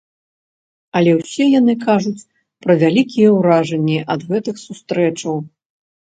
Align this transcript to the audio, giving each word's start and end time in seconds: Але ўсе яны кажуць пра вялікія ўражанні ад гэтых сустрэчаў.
Але 0.99 1.11
ўсе 1.17 1.45
яны 1.59 1.73
кажуць 1.87 2.23
пра 2.65 2.73
вялікія 2.83 3.27
ўражанні 3.35 3.99
ад 4.15 4.21
гэтых 4.31 4.55
сустрэчаў. 4.65 5.35